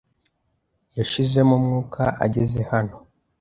[0.97, 2.95] Yashizemo umwuka ageze hano.